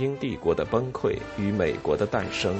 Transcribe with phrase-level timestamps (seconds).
[0.00, 2.56] 英帝国的崩溃与美国的诞生，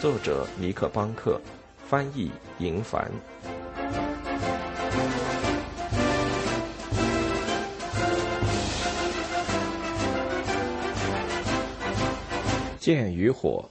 [0.00, 1.40] 作者尼克·邦克，
[1.86, 3.08] 翻译银凡。
[12.80, 13.64] 剑与火。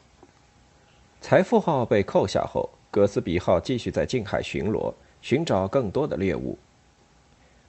[1.20, 6.58] 财富号被扣下后，葛斯比号继续在近海巡逻，寻找更多的猎物。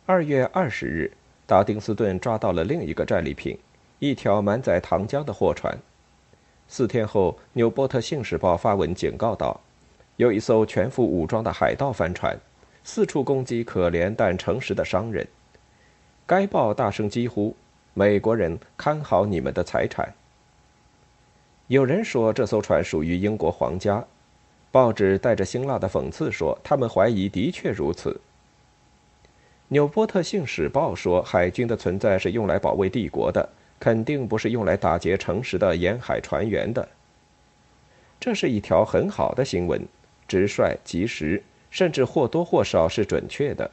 [0.06, 1.10] 二月二十日，
[1.44, 3.58] 达丁斯顿抓到了另一个战利品。
[4.06, 5.74] 一条满载糖浆的货船。
[6.68, 9.58] 四天后，《纽波特信使报》发文警告道
[10.16, 12.38] ：“有一艘全副武装的海盗帆船，
[12.82, 15.26] 四处攻击可怜但诚实的商人。”
[16.26, 17.56] 该报大声疾呼
[17.94, 20.12] ：“美国人，看好你们的财产！”
[21.68, 24.04] 有人说这艘船属于英国皇家，
[24.70, 28.10] 报纸带着辛辣的讽刺说：“他们怀疑的确如此。”
[29.68, 36.88] 《纽波特信使报》说：“海军的存在是用来保卫帝国的。”肯定不是用来打劫诚实的沿海船员的。
[38.18, 39.86] 这是一条很好的新闻，
[40.26, 43.70] 直率、及时，甚至或多或少是准确的。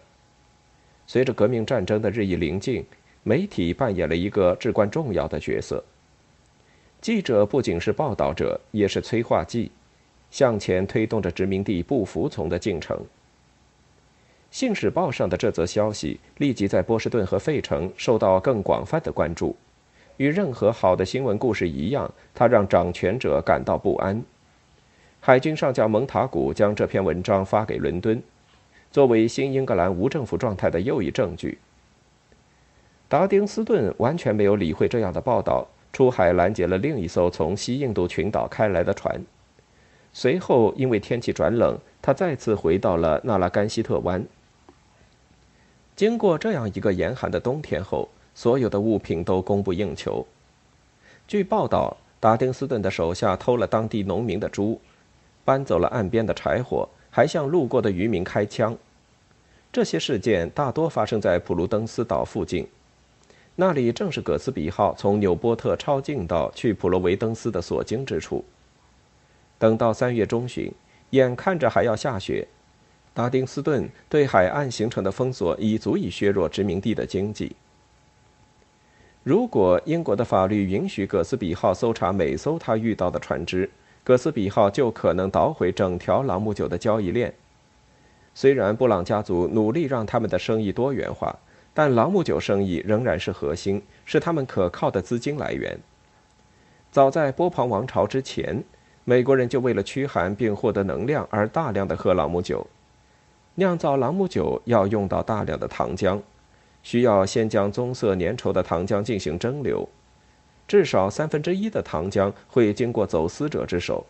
[1.08, 2.86] 随着革命战争的日益临近，
[3.24, 5.84] 媒体扮演了一个至关重要的角色。
[7.00, 9.72] 记者不仅是报道者，也是催化剂，
[10.30, 12.98] 向前推动着殖民地不服从的进程。
[14.52, 19.56] 《信使报》上的这则消息立即在波士顿和费城受到更广泛的关注。
[20.22, 24.24] 与任何好的新闻故事一样，它让掌权者感到不安。
[25.20, 28.22] 海军上将蒙塔古将这篇文章发给伦敦，
[28.92, 31.58] 作为新英格兰无政府状态的又一证据。
[33.10, 39.20] 达丁斯顿完全没有理会这样的报道，出海拦截了另一艘从西印度群岛开来的船。
[40.14, 44.24] 随后，因为天气转冷，他再次回到了纳拉甘西特湾。
[45.96, 48.08] 经过这样一个严寒的冬天后。
[48.34, 50.26] 所有的物品都供不应求。
[51.28, 54.80] 据报道，达丁斯顿的手下偷了当地农民的猪，
[55.44, 58.78] 搬走了岸边的柴火，还向路过的渔民开枪。
[59.72, 62.68] 这些事件大多发生在普鲁登斯岛附近，
[63.56, 68.44] 那里正是葛斯比号从纽波特抄近道去普罗维登斯的所经之处。
[69.58, 70.72] 等到三月中旬，
[71.12, 72.48] 眼看着还要下雪，
[73.14, 77.56] 达丁斯顿对海岸形成的封锁已足以削弱殖民地的经济。
[79.24, 83.70] 如果英国的法律允许葛斯比号搜查每艘他遇到的船只，
[84.04, 87.32] 葛斯比号就可能捣毁整条朗姆酒的交易链。
[88.34, 91.38] 虽然布朗家族努力让他们的生意多元化，
[91.72, 95.78] 但朗姆酒生意仍然是核心，是他们可靠的资金来源。
[96.92, 98.64] 早在波旁王朝之前，
[99.04, 102.66] 美国人就为了驱寒并获得能量而大量的喝朗姆酒。
[103.54, 106.20] 酿造朗姆酒要用到大量的糖浆。
[106.84, 109.88] 需要先将棕色粘稠的糖浆进行蒸馏，
[110.68, 114.06] 至少三分之一的糖浆会经过走私者之手。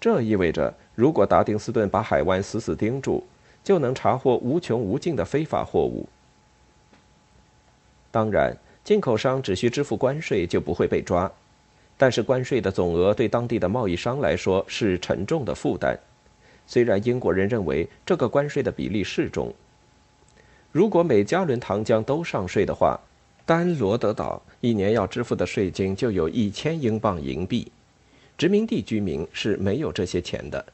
[0.00, 3.22] 这意味着，如果达丁斯顿把海湾死死盯住，
[3.62, 6.06] 就能查获无穷无尽的非法货物。
[8.10, 11.30] 当然，进口商只需支付关税就不会被抓，
[11.96, 15.98] 但是关税的总额对当地的贸易商来说是沉重的负担。
[16.66, 19.54] 虽然英国人认为这个关税的比例适中。
[20.74, 22.98] 如果每加仑糖浆都上税的话，
[23.46, 27.70] 单罗德岛一年要支付的税金就有一千英镑银币。
[28.36, 30.66] 殖民地居民是没有这些钱的。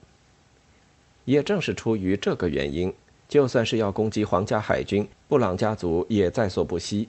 [1.26, 2.90] 也正是出于这个原因，
[3.28, 7.06] 就算是要攻击皇家海军，布朗家族也在所不惜。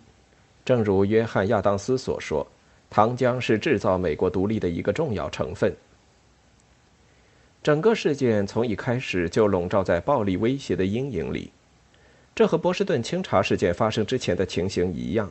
[0.66, 2.46] 正如约翰·亚当斯所说
[2.91, 5.73] ：“糖浆是制造美国独立的一个重要成分。”
[7.63, 11.50] 整个事件从一开始就笼罩在暴力威胁的阴影里。
[12.33, 15.29] 这和波士顿清查事件发生之前的情形一样。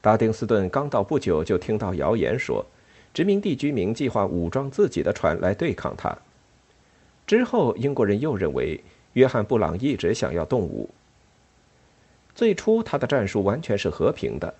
[0.00, 2.64] 达丁斯顿刚到不久，就听到谣言说，
[3.12, 6.16] 殖民地居民计划武装自己的船来对抗他。
[7.26, 8.80] 之后，英国人又认为
[9.14, 10.88] 约翰·布朗一直想要动武。
[12.34, 14.54] 最初，他的战术完全是和平的。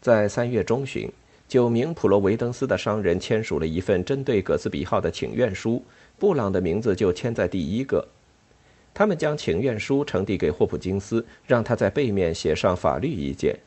[0.00, 1.10] 在三月中旬，
[1.46, 5.84] 九名普罗维登斯的商人签署了一份针对葛斯比号的请愿书，
[6.18, 8.06] 布朗的名字就签在第一个。
[9.00, 13.58] 他们将请愿书呈递给霍普金斯，让他在背面写上法律意见。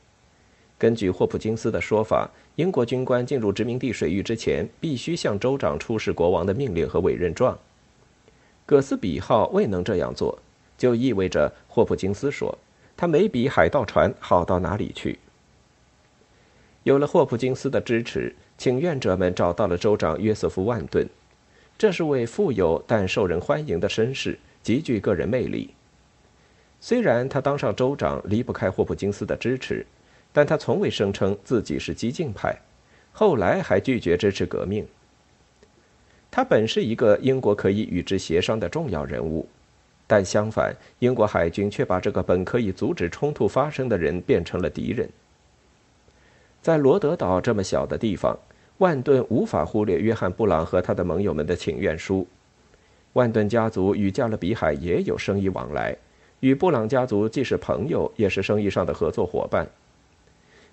[0.78, 7.58] 根据霍普金斯的说法，英国军官进入殖民地水域之前，必须向州长出示国王的命令和委任状。
[8.68, 10.38] 葛斯比号未能这样做，
[10.78, 12.56] 就意味着霍普金斯说
[12.96, 15.18] 他没比海盗船好到哪里去。
[16.84, 21.10] 有了霍普金斯的支持，请愿者们找到了州长约瑟夫·万顿，
[21.76, 24.38] 这是位富有但受人欢迎的绅士。
[24.64, 25.70] 极具个人魅力。
[26.80, 29.86] 虽然他当上州长离不开霍普金斯的支持，
[30.32, 32.58] 但他从未声称自己是激进派，
[33.12, 34.86] 后来还拒绝支持革命。
[36.32, 39.48] 他本是一个英国可以与之协商的重要人物，
[40.08, 45.08] 但相反，英国海军却把这个本可以阻止冲突发生的人变成了敌人。
[46.62, 48.38] 在罗德岛这么小的地方，
[48.80, 52.28] 万顿无法忽略约翰·布朗和他的盟友们的请愿书。
[53.14, 55.96] 万顿家族与加勒比海也有生意往来，
[56.40, 59.68] 与布朗家族既是朋友，也是生意上的合作伙伴。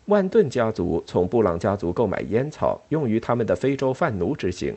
[0.06, 4.74] 万顿家族从布朗家族购买烟草，用于他们的非洲贩奴之行。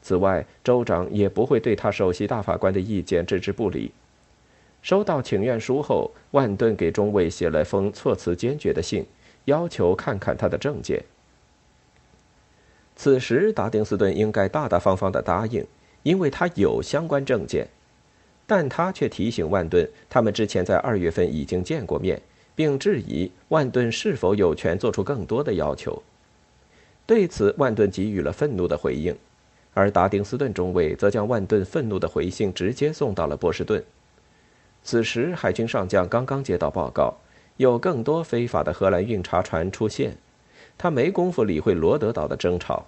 [0.00, 3.90] 此外，州长也不会对他首席大法官的意见置之不理。
[4.80, 9.04] 收到请愿书后，万顿给中尉写了封措辞坚决的信，
[9.46, 11.02] 要求看看他的证件。
[12.94, 15.66] 此时，达丁斯顿应该大大方方地答应，
[16.06, 17.66] 因为他有相关证件。
[18.46, 22.22] 但他却提醒万顿，他们之前在二月份已经见过面，
[22.54, 26.00] 并质疑万顿是否有权做出更多的要求。
[27.04, 29.16] 对此，万顿给予了愤怒的回应。
[29.74, 33.82] 而达丁斯顿中尉则将万顿愤怒的回信直接送到了波士顿。
[34.84, 37.14] 此时，海军上将刚刚接到报告，
[37.56, 40.16] 有更多非法的荷兰运茶船出现，
[40.78, 42.86] 他没工夫理会罗德岛的争吵。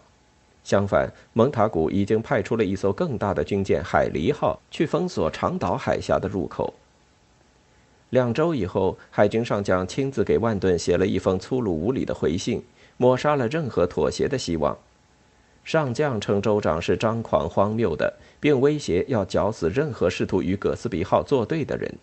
[0.65, 6.75] 相反，蒙塔古已经派出了一艘更大的军舰“海狸号”去封锁长岛海峡的入口。
[8.11, 12.63] 两周以后，海军上将亲自给万顿写了一封粗鲁无礼的回信，
[12.97, 14.77] 抹杀了任何妥协的希望。
[15.65, 21.95] 上将称州长是张狂荒谬的，并威胁要绞死任何试图与葛斯比号作对的人。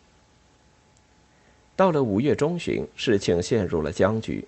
[1.75, 4.47] 到了五月中旬，事情陷入了僵局，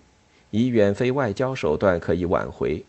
[0.52, 2.86] 以远非外交手段可以挽回。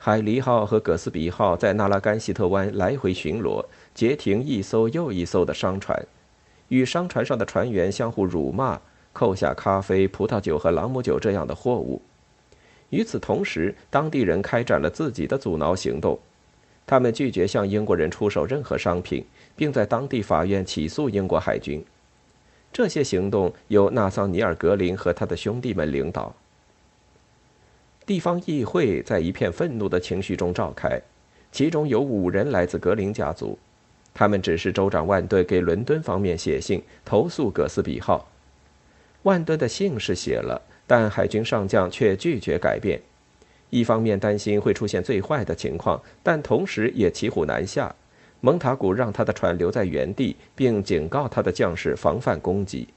[0.00, 3.64] 海狸号和葛斯比号在纳拉甘希特湾来回巡逻，
[3.94, 6.06] 截停一艘又一艘的商船，
[6.68, 8.80] 与商船上的船员相互辱骂，
[9.12, 12.00] 扣下咖啡、葡萄酒和朗姆酒这样的货物。
[12.90, 16.16] 与此同时，当地人开展了自己的阻挠行动，
[16.86, 21.84] 他们拒绝向英国人出售任何商品，并在当地法院起诉英国海军。
[22.72, 26.32] 这些行动由纳桑尼尔·格林和他的兄弟们领导。
[28.08, 30.98] 地方议会在一片愤怒的情绪中召开，
[31.52, 33.58] 其中有五人来自格林家族，
[34.14, 38.26] 他们指示州长万顿给伦敦方面写信投诉葛斯比号。
[39.24, 40.62] 万顿的信是写了。
[40.86, 42.98] 但海军上将却拒绝改变，
[43.68, 47.94] 一方面担心会出现最坏的情况，但同时也骑虎难下。
[48.40, 52.88] 蒙塔古让他的船留在原地，并警告他的将士防范攻击。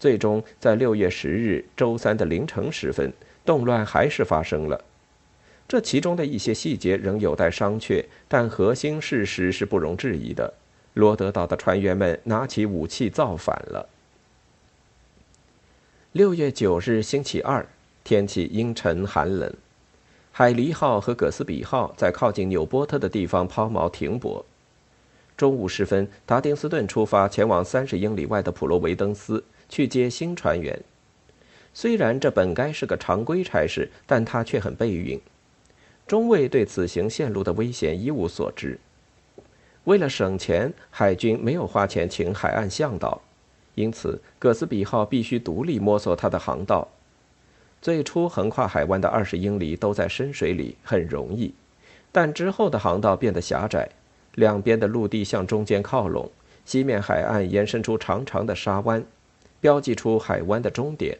[0.00, 3.12] 最终，在六月十日周三的凌晨时分，
[3.48, 4.84] 动乱还是发生了。
[5.66, 10.52] 这其中的一些细节仍有待商榷，但核心事实是不容置疑的：
[10.92, 13.88] 罗德岛的船员们拿起武器造反了。
[16.12, 17.66] 六月九日，星期二，
[18.04, 19.50] 天气阴沉寒冷。
[20.30, 24.44] 海狸号和葛斯比号在靠近纽波特的地方抛锚停泊。
[25.38, 30.78] 中午时分，达丁斯顿出发前往三十英里外的普罗维登斯去接新船员。
[31.80, 35.20] 虽然这本该是个常规差事，但他却很备运。
[36.08, 38.80] 中尉对此行线路的危险一无所知。
[39.84, 43.22] 为了省钱，海军没有花钱请海岸向导。
[43.76, 46.88] 因此，葛斯比号必须独立摸索它的航道。
[47.80, 51.54] 最初横跨海湾的二十英里都在深水里，很容易，
[52.10, 53.88] 但之后的航道变得狭窄，
[54.34, 56.28] 两边的陆地向中间靠拢，
[56.64, 59.06] 西面海岸延伸出长长的沙湾，
[59.60, 61.16] 标记出海湾的终点。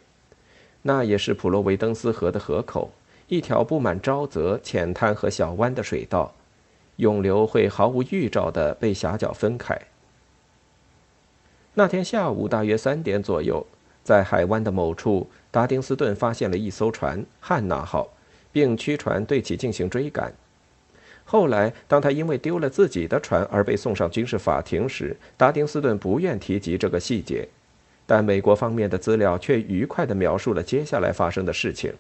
[0.88, 2.90] 那也是普罗维登斯河的河口，
[3.26, 6.32] 一条布满沼泽、浅滩和小湾的水道，
[6.96, 9.78] 涌流会毫无预兆地被狭角分开。
[11.74, 13.66] 那天下午大约三点左右，
[14.02, 18.08] 在海湾的某处，达丁斯顿发现了一艘船“汉娜号”，
[18.50, 20.32] 并驱船对其进行追赶。
[21.26, 27.46] 后来，当他因为丢了自己的船而被送上军事法庭时，达丁斯顿不愿提及这个细节，
[28.08, 31.92] 但美国方面的资料却愉快地描述了接下来发生的事情。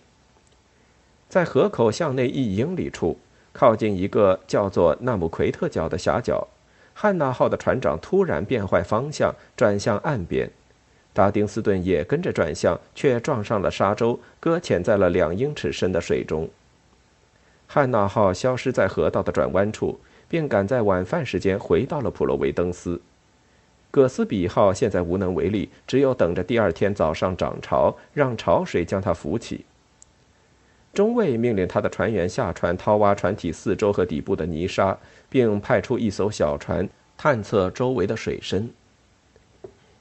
[1.28, 3.18] 在河口向内一英里处，
[3.52, 6.48] 靠近一个叫做纳姆奎特角的峡角。
[6.94, 10.50] 汉娜号的船长突然变坏方向，转向岸边，
[11.12, 16.48] 达丁斯顿也跟着转向，却撞上了沙洲，搁浅在了两英尺深的水中。
[17.66, 22.98] 汉娜号消失在河道的转弯处，并赶在晚饭时间回到了普罗维登斯。
[23.90, 29.64] 葛斯比号现在无能为力，只有等着第二天早上涨潮，让潮水将它浮起。
[30.92, 38.70] 中尉命令他的船员下船掏挖船体四周和底部的泥沙，并派出一艘小船探测周围的水深。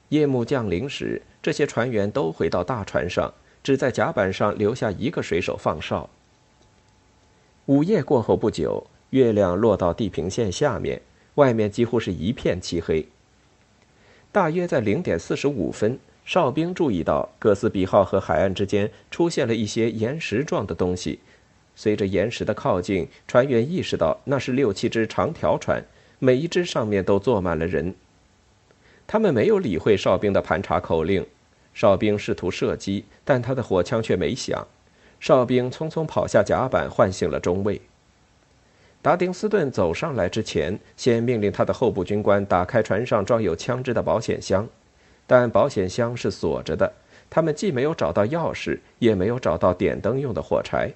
[0.08, 6.08] 夜幕降临时，这些船员都回到大船上，只在甲板上留下一个水手放哨。
[7.66, 11.00] 午夜过后不久，月亮落到地平线下面，
[11.34, 13.06] 外面几乎是一片漆黑。
[14.30, 21.20] 大约在零点四十五分，哨兵注意到哥斯比号和海岸之间出现了一些岩石状的东西。
[21.74, 25.82] 随着岩石的靠近，船员意识到那是六七只长条船，
[26.18, 27.94] 每一只上面都坐满了人。
[29.06, 31.24] 他们没有理会哨兵的盘查口令，
[31.72, 34.66] 哨兵试图射击，但他的火枪却没响。
[35.18, 37.80] 哨兵匆匆跑下甲板，唤醒了中尉。
[39.00, 44.66] 达丁斯顿走上来之前，先命令他的候补军官打开船上装有枪支的保险箱，
[45.26, 46.92] 但保险箱是锁着的。
[47.30, 50.90] 他们既没有找到钥匙，也没有找到点灯用的火柴。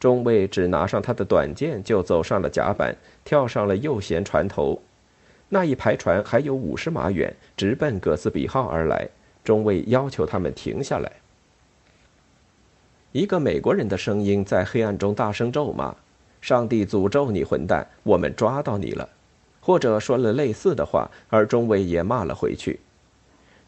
[0.00, 4.80] 中尉只拿上他的短剑，就走上了甲板，跳上了右舷船头。
[5.48, 9.08] 那一排船还有五十码远，直奔葛斯比号而来。
[9.44, 11.12] 中尉要求他们停下来。
[13.12, 15.94] 一个美国人的声音在黑暗中大声咒骂
[16.42, 17.86] ：“上帝诅咒你，混蛋！
[18.02, 19.08] 我们抓到你了！”
[19.64, 22.80] 或者说了类似的话，而中尉也骂了回去。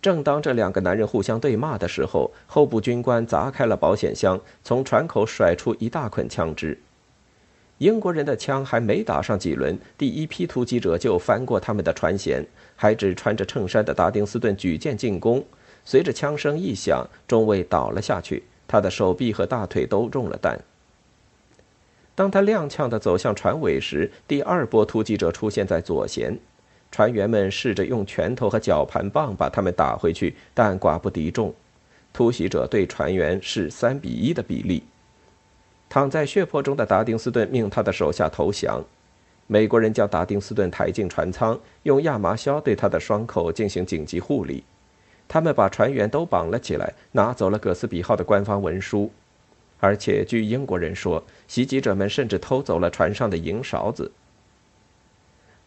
[0.02, 6.78] 正当这两个男人互相对骂的时候，候补军官砸开了保险箱，从船口甩出一大捆枪支。
[7.78, 12.44] 英国人的枪还没打上几轮，第一批突击者就翻过他们的船舷，
[12.76, 15.42] 还只穿着衬衫的达丁斯顿举剑进攻。
[15.84, 20.58] 随着枪声一响，中尉倒了下去，他的手臂和大腿都中了弹。
[22.14, 26.38] 当他踉跄地走向船尾时，第二波突击者出现在左舷。
[26.90, 31.52] 船员们试着用拳头和绞盘棒把他们打回去，但寡不敌众。
[32.12, 34.84] 突袭者对船员是三比一的比例。
[35.88, 38.84] 躺在血泊中的达丁斯顿命他的手下投降。
[39.48, 44.62] 美国人将达丁斯顿抬进船舱，用亚麻硝对他的伤口进行紧急护理。
[45.26, 49.10] 他们把船员都绑了起来，拿走了葛斯比号的官方文书。
[49.84, 54.10] 而且据英国人说，袭击者们甚至偷走了船上的银勺子。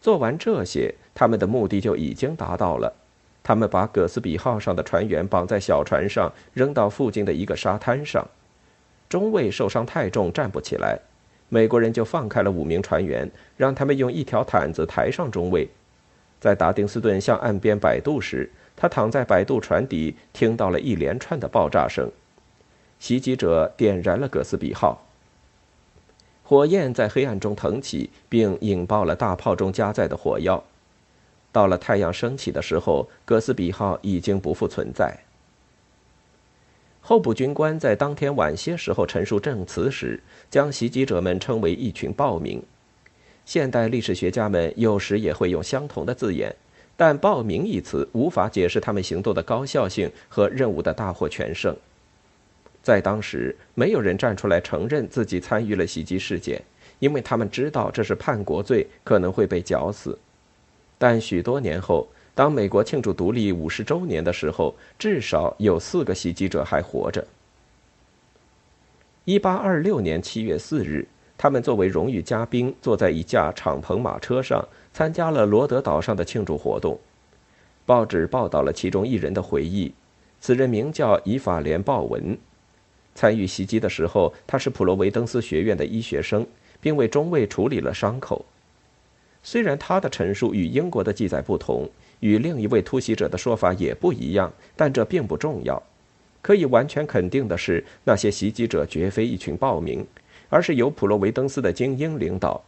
[0.00, 2.92] 做完这些，他们的目的就已经达到了。
[3.44, 8.26] 他们把葛斯比号上的船员绑在小船上，扔到附近的一个沙滩上。
[9.08, 10.98] 中尉受伤太重，站不起来。
[11.48, 15.68] 美国人就放开了五名船员，让他们用一条毯子抬上中尉。
[16.40, 22.10] 在达丁斯顿向岸边摆渡时，他躺在摆渡船底，听到了一连串的爆炸声。
[22.98, 25.04] 袭击者点燃了葛斯比号。
[26.42, 30.64] 火焰在黑暗中腾起，并引爆了大炮中加载的火药。
[31.52, 35.18] 到了太阳升起的时候，哥斯比号已经不复存在。
[37.00, 42.62] 候补军官在当天晚些时候陈述证词时，将袭击者们称为一群暴民。
[43.46, 46.54] 现代历史学家们有时也会用相同的字眼，
[46.96, 51.74] 但“暴民”一词无法解释他们行动的高效性和任务的大获全胜。
[52.88, 56.58] 在当时，没有人站出来承认自己参与了袭击事件，
[57.00, 60.18] 因为他们知道这是叛国罪，可能会被绞死。
[60.96, 67.22] 但许多年后，当美国庆祝独立五十周年的时候，至少有四个袭击者还活着。
[69.26, 76.98] 一八二六年七月四日，他们作为荣誉嘉宾，坐在一架敞篷马车上，参加了罗德岛上的庆祝活动。
[77.84, 79.92] 报纸报道了其中一人的回忆，
[80.40, 82.38] 此人名叫以法莲·鲍文。
[83.18, 86.46] 参与袭击的时候，他是普罗维登斯学院的医学生，
[86.80, 88.46] 并为中尉处理了伤口。
[89.42, 95.82] 虽然他的陈述与英国的记载不同，与另一位突袭者的说法也不一样，但这并不重要。
[96.40, 100.06] 可以完全肯定的是，那些袭击者绝非一群暴民，
[100.48, 102.62] 而是由普罗维登斯的精英领导。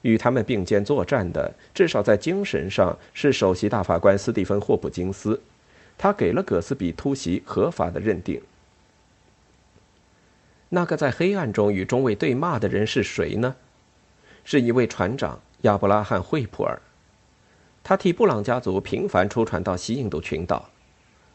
[0.00, 5.38] 与他们并肩作战的，至少在精神上是首席大法官斯蒂芬·霍普金斯，
[5.98, 8.40] 他给了葛斯比突袭合法的认定。
[10.68, 13.54] 那个在黑暗中与中尉对骂的人是谁呢？
[14.44, 16.80] 是一位船长亚伯拉罕·惠普尔，
[17.84, 20.68] 他替布朗家族频繁出船到西印度群岛。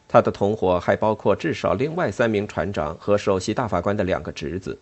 [0.08, 4.78] 他的同伙还包括至少另外三名船长和首席大法官的两个侄子，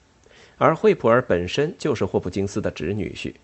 [0.58, 3.34] 而惠普尔本身就是霍普金斯的侄女婿。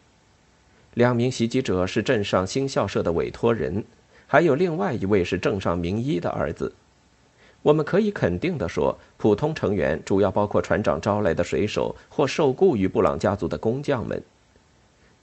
[0.94, 3.84] 两名袭击者是镇上新校舍的委托人，
[4.26, 6.74] 还有另外一位是镇上名医的儿子。
[7.66, 14.22] 我们可以肯定地说，普通成员主要包括船长招来的水手或受雇于布朗家族的工匠们。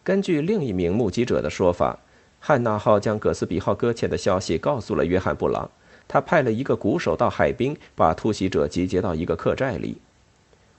[0.04, 1.98] 根据另一名目击者的说法，
[2.42, 5.72] 汉娜号将葛斯比号搁浅的消息告诉了约翰·布朗，
[6.06, 9.96] 他派了一个鼓手到海滨，把突袭者集结到一个客栈里。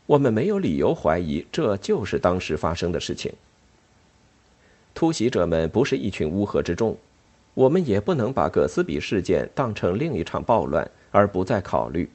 [0.05, 3.33] 我们没有理由怀疑这就是当时发生的事情。
[4.95, 6.95] 突袭者们不是一群乌合之众，
[7.55, 10.87] 我们也不能把葛斯比事件当成另一场暴乱。
[11.15, 12.11] 而不再考虑，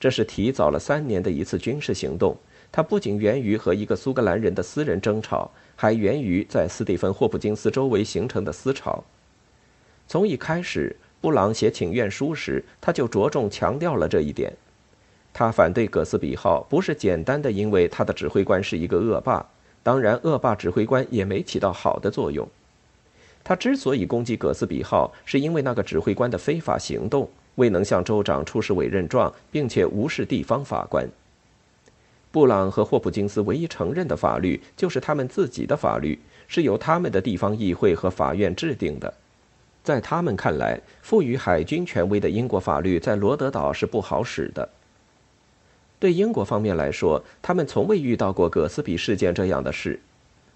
[0.00, 2.36] 这是提早了三年的一次军事行动，
[2.72, 9.04] 它不仅源于和一个苏格兰人的私人争吵，还源于在斯蒂芬·霍普金斯周围形成的思潮。
[10.08, 14.52] 从一开始，布朗写请愿书时，他就着重强调了这一点。
[15.32, 19.46] 他反对葛斯比号，不是简单的因为他的指挥官是一个恶霸，
[19.84, 22.48] 当然，恶霸指挥官也没起到好的作用。
[23.44, 31.06] 他之所以攻击葛斯比号，是因为那个指挥官的非法行动，未能向州长出示委任状，并且无视地方法官。
[32.30, 39.12] 布朗和霍普金斯唯一承认的法律就是他们自己的法律，是由他们的地方议会和法院制定的。
[39.82, 44.68] 在他们看来，赋予海军权威的英国法律在罗德岛是不好使的。
[45.98, 49.98] 对英国方面来说，他们从未遇到过葛斯比事件这样的事。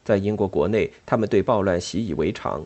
[0.04, 2.62] 在英国国内，他们对暴乱习以为常。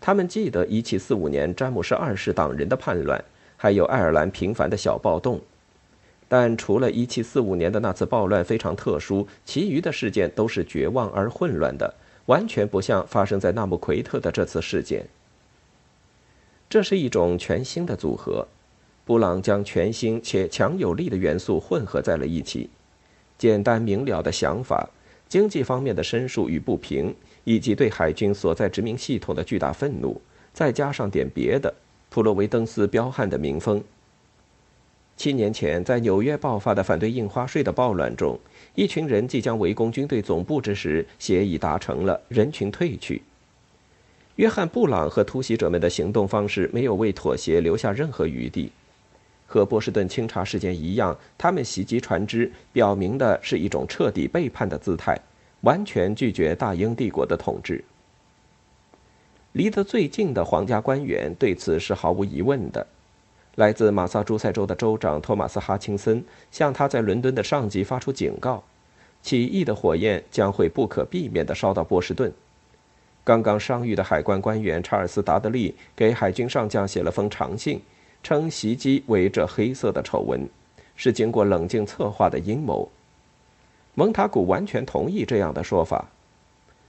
[0.00, 3.24] 他们记得1745年詹姆士二世党人的叛乱，
[3.64, 5.40] 还有爱尔兰频繁的小暴动。
[6.28, 11.94] 但除了1745年的那次暴乱非常特殊，其余的事件都是绝望而混乱的，
[12.26, 15.06] 完全不像发生在纳姆奎特的这次事件。
[16.68, 18.46] 这是一种全新的组合，
[19.06, 22.68] 布朗将全新且强有力的元素混合在了一起：
[23.38, 24.90] 简单明了的想法、
[25.26, 27.14] 经济方面的申诉与不平。
[27.44, 30.20] 以及对海军所在殖民系统的巨大愤怒，
[30.52, 31.72] 再加上点别的，
[32.14, 33.82] 普罗维登斯彪悍的民风。
[35.16, 38.38] 七年前，在纽约爆发的反对印花税的暴乱中，
[38.76, 43.20] 一群人即将围攻军队总部之时，协议达成了，人群退去。
[44.36, 48.70] 约翰·布朗和突袭者们的行动方式没有为妥协留下任何余地，
[49.48, 55.20] 和波士顿清查事件一样，他们袭击船只，表明的是一种彻底背叛的姿态。
[55.62, 57.82] 完全拒绝大英帝国的统治。
[59.54, 62.84] 离得最近的皇家官员对此是毫无疑问的。
[63.54, 68.64] 来自马萨诸塞州的州长托马斯·哈钦森向他在伦敦的上级发出警告：
[69.22, 72.32] 起义的火焰将会不可避免地烧到波士顿。
[73.22, 77.80] 刚刚伤愈的海关官员查尔斯·达德利给海军上将写了封长信，
[78.24, 80.48] 称袭击为这黑色的丑闻，
[80.96, 82.90] 是经过冷静策划的阴谋。
[83.94, 86.08] 蒙塔古完全同意这样的说法。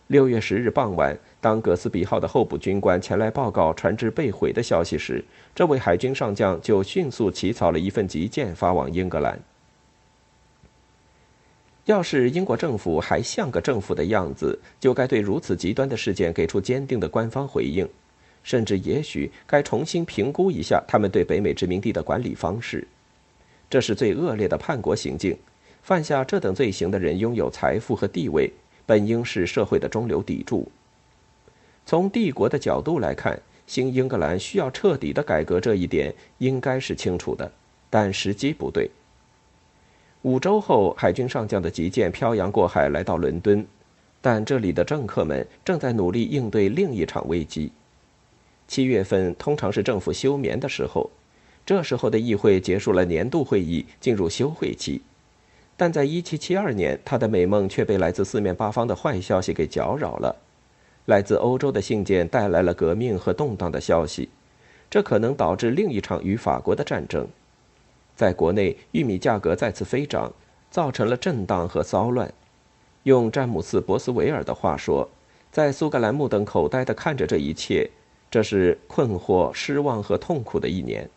[0.08, 9.40] 六月十日傍晚，当葛斯比号的候补军官前来报告船只被毁的消息时，这位海军上将就迅速起草了一份急件发往英格兰。
[11.86, 17.88] 要是英国政府还像个政府的样子，就该对如此极端的事件给出坚定的官方回应，
[18.42, 22.88] 甚至也许该重新评估一下他们对北美殖民地的管理方式。
[23.70, 25.38] 这是最恶劣的叛国行径。
[25.84, 28.52] 犯下这等罪行的人拥有财富和地位，
[28.88, 30.68] 本应是社会的中流砥柱。
[31.86, 37.52] 从帝国的角度来看，新英格兰需要彻底的改革，这一点应该是清楚的，
[37.90, 38.90] 但时机不对。
[40.24, 43.64] 五周后，海军上将的急舰漂洋过海来到伦敦，
[44.20, 47.72] 但这里的政客们正在努力应对另一场危机。
[48.68, 51.12] 七月份通常是政府休眠的时候，
[51.64, 55.02] 这时候的议会结束了年度会议，进入休会期。
[55.78, 60.36] 但在1772年，他的美梦却被来自四面八方的坏消息给搅扰了。
[61.06, 64.30] 来自欧洲的信件带来了革命和动荡的消息，
[64.90, 67.28] 这可能导致另一场与法国的战争。
[68.16, 70.32] 在国内，玉米价格再次飞涨，
[70.72, 72.34] 造成了震荡和骚乱。
[73.04, 75.08] 用詹姆斯·博斯维尔的话说，
[75.52, 77.90] 在苏格兰目瞪口呆地看着这一切，
[78.32, 81.08] 这是困惑、失望和痛苦的一年。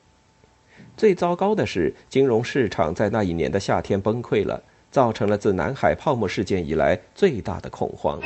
[0.96, 8.20] 最糟糕的是，金融市场在那一年的夏天崩溃了，造成了自南海泡沫事件以来最大的恐慌。